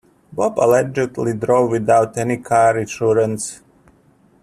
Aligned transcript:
Bob 0.33 0.57
allegedly 0.59 1.35
drove 1.37 1.69
without 1.69 2.17
any 2.17 2.37
car 2.37 2.79
insurance. 2.79 3.61